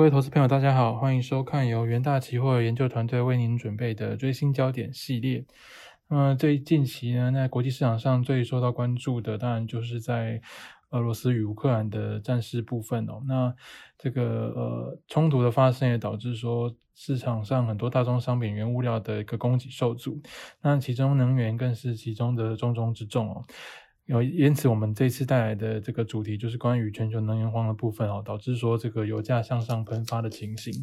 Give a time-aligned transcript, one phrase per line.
[0.00, 5.44] 各位投资朋友，大家好，欢迎收看由元大期货研究团队为您准备的追新焦点系列。
[6.08, 10.40] 那么最近期呢，在国际市场上最受到关注的，当然就是在
[10.88, 13.20] 俄罗斯与乌克兰的战事部分哦。
[13.28, 13.54] 那
[13.98, 14.22] 这个
[14.56, 20.18] 呃冲突的发生，也导致说市场上很多大宗商品原物料的一个供给受阻，
[20.62, 23.44] 那其中能源更是其中的重中之重哦。
[24.06, 30.74] 有因此，我们这次带来的这个主题就是关于全球能源荒的部分哦，导致说这个油价向上喷发的情形。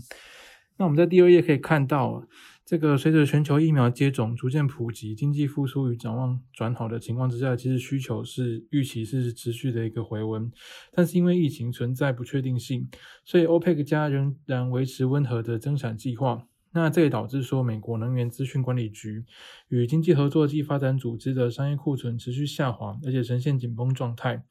[0.78, 2.24] 那我们在第二页可以看到，
[2.64, 10.52] 这个随着全球疫苗接种逐渐普及，经济复苏与展望转好的情况之下，其实需求是预期是持续的一个回温，
[10.94, 12.88] 但是因为疫情存在不确定性，
[13.26, 16.44] 所以欧佩克加仍然维持温和的增产计划。
[16.78, 19.26] 那这也导致说，美国能源资讯管理局
[19.70, 24.44] 与经济合作暨发展组织的商业库存持续下滑，而且呈现紧绷状态。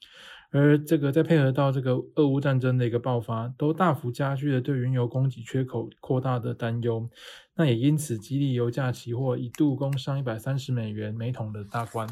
[0.50, 7.08] 而这个再配合到这个俄乌战争的一个爆发，都大幅加剧了对原油供给缺口扩大的担忧。
[7.54, 12.08] 那也因此激励油价期货一度攻上一百三十美元每桶的大关。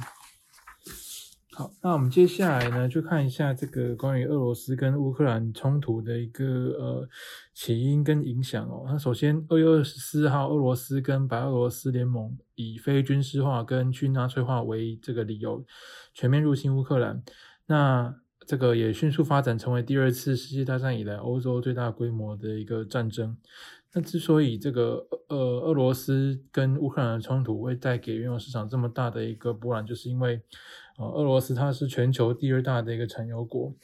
[1.57, 7.09] 好，那我们接下来呢，就看一下这个关于俄罗斯跟乌克兰冲突的一个呃
[7.55, 8.85] 起因跟影响哦。
[8.89, 15.65] 那首先，二月二十四号，俄罗斯跟白俄罗斯联盟以非军事化跟去纳粹化为这个理由，
[16.13, 17.23] 全面入侵乌克兰。
[17.67, 18.13] 那
[18.45, 23.37] 这个也迅速发展成为第二次世界大战以来欧洲最大规模的一个战争。
[23.95, 30.43] 那之所以这个呃俄罗斯跟乌克兰的冲突会带给原油市场这么大的一个波澜，就是因为。
[30.97, 33.75] 呃，俄罗斯它是全球第二大的一个产油国，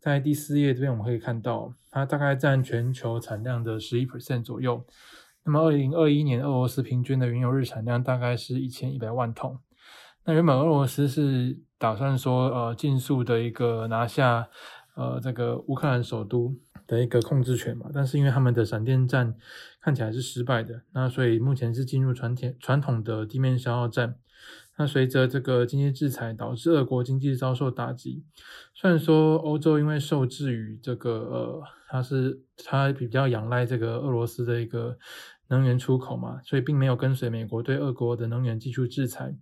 [0.00, 4.84] 在第四页这边我们可以看到，它大概占全球产量的十一 percent 左右。
[5.44, 9.60] 那么，二零二一年俄罗斯平均的原油日产量大概是一千一百万桶。
[10.24, 14.48] 那原本俄罗斯是打算说，呃，尽速的一个拿下，
[14.96, 16.52] 呃，这个乌克兰首都
[16.86, 19.34] 的一个控制权嘛，但是因为他们的闪电战
[19.80, 24.16] 看起来是失败的，那所以目前是进入传统传统的地面消耗战。
[24.78, 28.22] 那随着这个经济制裁，导致俄国经济遭受打击。
[28.74, 34.98] 虽然说欧洲因为受制于这个呃，它是它比较仰赖这个俄罗斯的一个
[35.48, 39.34] 能源出口嘛，所以并没有跟随美国对俄国的能源技术制裁。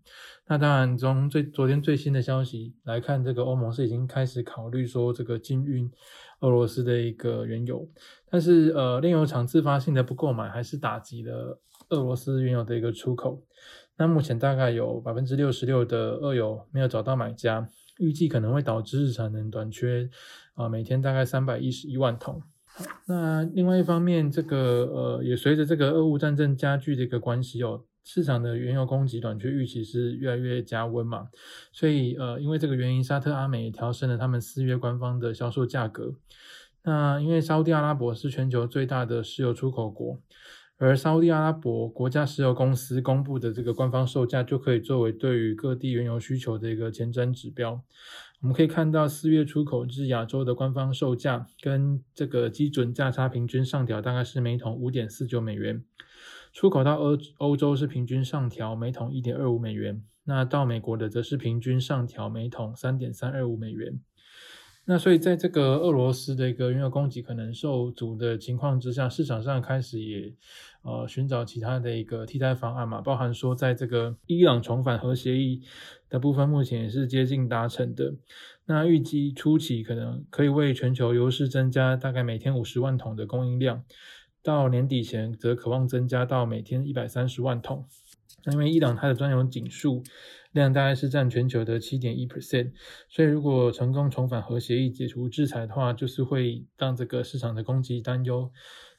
[0.46, 5.90] 那当然，从最昨天最新的消息来看，这个欧盟是已经开始考虑说这个禁运
[6.44, 7.88] 俄罗斯的一个原油，
[8.30, 13.42] 但是呃，炼油厂自发性的不购买，还是打击了俄罗斯原油的一个出口。
[13.96, 17.66] 那目前大概有百分之六十六的俄油没有找到买家，
[17.98, 20.10] 预计可能会导致日产能短缺，
[20.54, 22.42] 啊，每天大概三百一十一万桶。
[23.06, 24.58] 那另外一方面，这个
[24.92, 31.28] 呃，也随着这个俄乌战争加剧的一个关系哦，市场的原油供给短缺预期是越来越加温嘛，
[31.72, 36.14] 所以呃，因为这个原因，沙特阿美也调升了他们四月官方的销售价格。
[36.82, 40.20] 那因为沙特阿拉伯是全球最大的石油出口国。
[40.76, 47.80] 而沙特阿拉伯国家石油公司公布的这个官方售价，就可以作为对于各地原油需求的一个前瞻指标。
[48.40, 55.80] 我们可以看到，四月出口至亚洲的官方售价跟这个基准价差平均上调，大概是每桶五点四九美元；
[56.54, 64.00] 出口到欧欧洲是平均上调每桶一点二五美元，那到美国的则是平均上调每桶三点三二五美元。
[64.84, 70.32] 那所以，在这个俄罗斯的一个原油供给可能受阻的情况之下，市场上开始也
[70.82, 75.62] 呃寻找其他的一个替代方案嘛，包含说，在这个伊朗重返核协议
[76.08, 78.14] 的部分，目前也是接近达成的。
[78.66, 83.82] 那预计初期可能可以为全球油市增加大概每天五十万桶的供应量，
[84.44, 87.86] 到年底前则渴望增加到每天一百三十万桶。
[88.44, 90.02] 那因为伊朗它的专用井数
[90.52, 92.72] 量大概是占全球的七点一 percent，
[93.08, 98.52] 所以如果成功重返核协议、解除制裁的话，就是会让这个市场的供给担忧，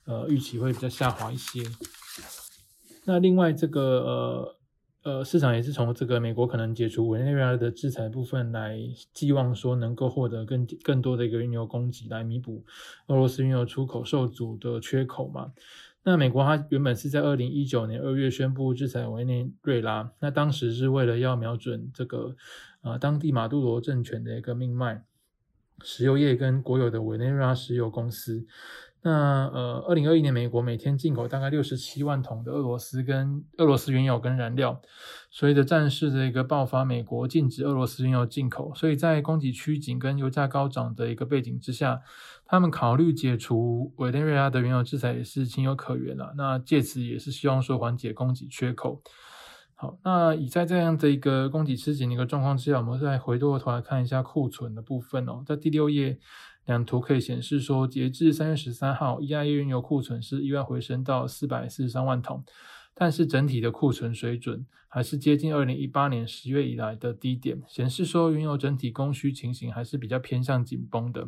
[0.05, 1.61] 呃，预期会比较下滑一些。
[3.05, 4.54] 那另外这个呃
[5.05, 8.75] 呃市场也是从这个美国可能解除委内瑞拉的制裁部分来
[9.13, 12.65] 寄望说能够获得更更多的一个原油供给来弥补
[13.05, 15.53] 俄罗斯原油出口受阻的缺口嘛。
[16.01, 22.35] 那美国它原本是在二零一九年二月宣布制裁委内瑞拉，那当时是为了要瞄准这个
[22.81, 25.03] 呃当地马杜罗政权的一个命脉，
[25.83, 28.47] 石油业跟国有的委内瑞拉石油公司。
[29.05, 29.11] 那
[29.53, 34.81] 呃，二零二一年，美国每天进口大概六十七万桶的俄罗斯跟俄罗斯原油跟燃料。
[35.29, 42.01] 随着战事的一个爆发，美国禁止俄罗斯原油进口，所以在供给趋紧跟油价高涨的一个背景之下，
[42.47, 46.33] 他们考虑解除委内瑞拉的原油制裁也是情有可原了。
[46.35, 49.03] 那借此也是希望说缓解供给缺口。
[49.75, 56.17] 好，那以在这样的一个供给吃紧的一个状况之下，我们再回过头来看一下库存的部分哦，在第六页
[56.65, 62.43] 两图可以显示说，截至三月十三号，EIA 原油库存是意外回升到四百四十三万桶，
[62.93, 71.27] 但是整体的库存水准还是接近二零一八年十月以来的低点，显示说原油整体供需情形还是比较偏向紧绷的。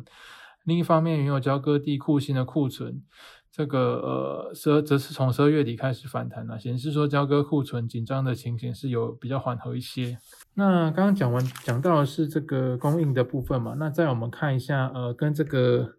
[0.64, 3.02] 另一方面，原油交割地库欣的库存。
[3.50, 10.16] 这个呃，十则是从十二月底开始反弹了，显示说交割库存紧张的情形是有比较缓和一些。
[10.54, 15.94] 那刚刚讲完讲到的是这个供应的部分嘛，那再我们看一下呃，跟这个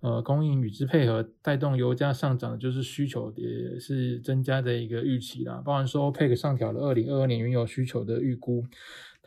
[0.00, 5.62] 呃供应与之配合带动油价上涨的就是需求也是增加的一个预期啦。
[5.64, 8.66] 包含说 OPEC 上调了二零二二年原油需求的预估，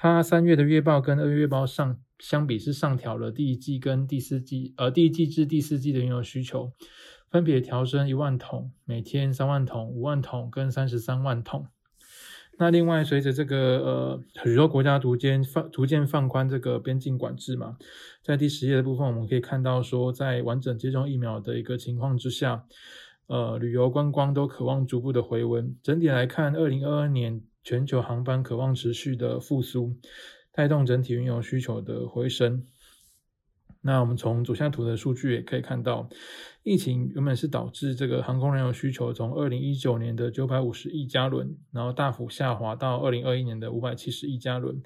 [0.03, 6.73] 它三月的月报跟二月月报上相比是上调了第一季跟第四季呃第一季至第四季的原油需求。
[7.29, 11.67] 分别调升一万桶，每天三万桶、五万桶跟三十三万桶。
[12.57, 17.77] 那另外，随着这个呃许多国家逐渐放逐渐放宽这个边境管制嘛，
[18.23, 22.65] 在第十页的部分，我们可以看到说，在完整接种疫苗的一个情况之下，
[23.27, 25.75] 呃，旅游观光都渴望逐步的回温。
[25.83, 29.95] 整体来看，二零二二年全球航班渴望持续的复苏，
[30.51, 32.65] 带动整体运油需求的回升。
[33.83, 36.07] 那我们从左下图的数据也可以看到，
[36.61, 44.83] 疫情原本是导致这个航空燃油需求从二零一九年的九百五十亿加仑，然后大幅下滑到二零二一年的五百七十亿加仑。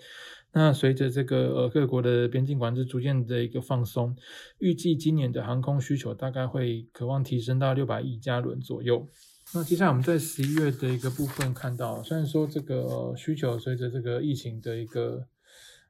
[0.54, 4.16] 那随着这个呃各国的边境管制逐渐的一个放松，
[4.60, 9.10] 预计今年的航空需求大概会渴望提升到六百亿加仑左右。
[9.54, 15.28] 那接下来我们在十一月的一个部分看到，虽然说这个需求随着这个疫情的一个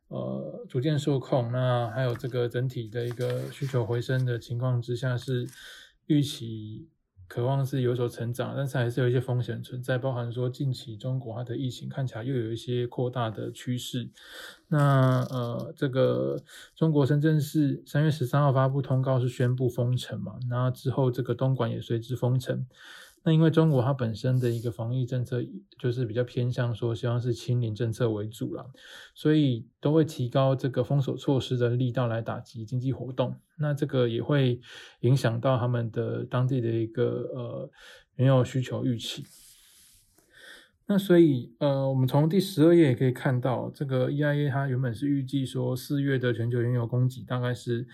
[0.10, 5.48] 呃，逐渐受控，那还有这个整体的一个需求回升的情况之下，是
[6.06, 6.90] 预期
[7.28, 14.12] 渴望是有所成长，但是还是有一些风险存在，包含说近期中国它的疫情看起来又有一些扩大的趋势。
[14.68, 16.44] 那呃，这个
[16.76, 22.68] 中国深圳市三月十三号发布通告是宣布封城嘛，那之后这个东莞也随之封城。
[23.26, 25.44] 那因为中国它本身的一个防疫政策
[25.80, 28.72] 就是比较偏向说希望是清零政策为主了，
[29.16, 33.36] 所以都会提高这个封锁措施的力道来打击经济活动。
[33.58, 34.62] 那这个也会
[35.00, 37.72] 影响到他们的当地的一个呃
[38.18, 39.26] 原油需求预期。
[40.86, 47.88] 那所以呃，我们从第十二页也可以看到，这个 EIA 它原本是预计说四月的全球原油供给大概是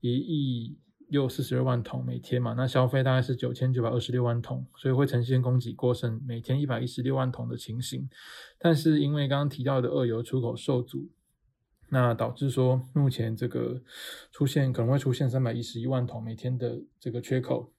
[0.00, 0.76] 一亿。
[1.08, 8.08] 又四十二万桶每天嘛，那消费大概是九千九百二十六万桶，所以会呈现供给过剩，每天一百一十六万桶的情形。
[8.58, 11.08] 但是因为刚刚提到的二油出口受阻，
[11.90, 13.82] 那导致说目前这个
[14.32, 17.72] 出现可能会出现三百一十一万桶每天的这个缺口，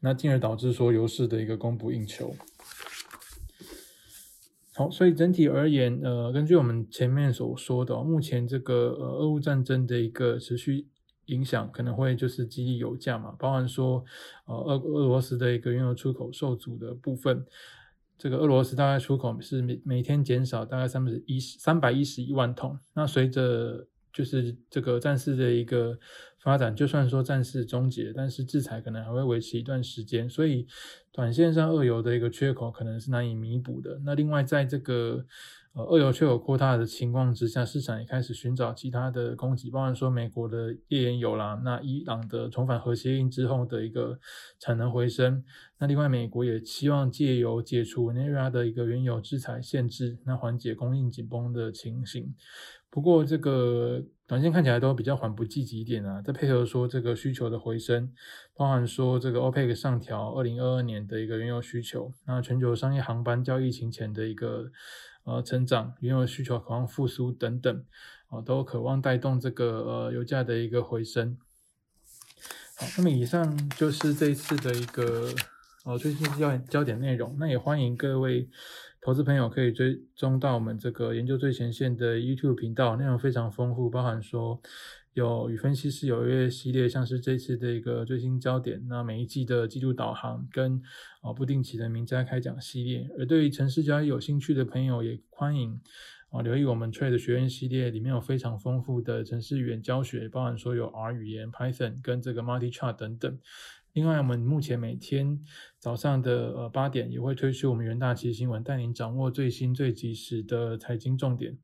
[0.00, 2.34] 那进而导致说油市的一个供不应求。
[4.74, 10.88] 好，所以整体而言，呃，根据我们前面所说的，目前这个呃俄乌战争的一个持续。
[11.28, 14.04] 影响可能会就是激励油价嘛，包含说，
[14.44, 17.46] 呃，俄俄罗斯的一个原油出口受阻的部分，
[18.18, 25.98] 这个俄罗斯大概出口是每每天减少大概三百一十三百一十一万桶，那随着就是这个战事的一个
[26.38, 30.66] 发展，就算说战事终结，但是制裁可能还会维持一段时间，所以
[31.12, 34.00] 短线上俄油的一个缺口可能是难以弥补的。
[34.04, 35.24] 那另外在这个
[35.74, 44.18] 呃，二油缺口扩大的情况之下，市场也开始寻找其他的供给，包含说美国的页岩油啦，那伊朗的重返核协议之后的一个
[44.58, 45.44] 产能回升，
[45.78, 52.34] 那另外美国也希望借由解除 n e r a 的一个原油制裁限制，那缓解供应紧绷的情形。
[52.90, 58.12] 不过这个短线看起来都比较缓不济急一点啊，再配合说这个需求的回升，
[58.54, 64.70] 包含说这个 OPEC 上调二零二二年的一个原油需求，那全球商业航班较疫情前的一个。
[65.24, 67.84] 呃，成长、原油需求渴望复苏等等，
[68.28, 71.36] 啊，都渴望带动这个呃油价的一个回升。
[72.78, 75.28] 好，那么以上就是这一次的一个
[75.84, 77.36] 呃最新焦焦点内容。
[77.38, 78.48] 那也欢迎各位
[79.08, 84.60] 投资朋友可以追踪到我们这个研究最前线的 YouTube 频道，内容非常丰富，包含说。
[85.14, 90.80] 有与分析师有约系列，像是这次的一个最新焦点，那每一季的季度导航跟
[91.22, 93.08] 啊不定期的名家开讲系列。
[93.18, 95.80] 而对于城市交易有兴趣的朋友，也欢迎
[96.28, 103.38] 啊留意我们 Trade 学院系列，里面有非常丰富的城市语言教学，包含说有 R 语言、Python 跟这个 Multi Chart 等等。
[103.92, 105.40] 另外，我们目前每天
[105.78, 111.58] 早上的呃八点也会推出我们元大期新闻，带您掌握最新最及时的财经重点。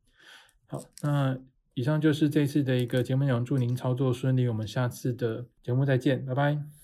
[0.66, 1.38] 好，那。
[1.76, 6.83] 以上就是这次的一个节目内容，祝您操作顺利，我们下次的节目再见，拜拜。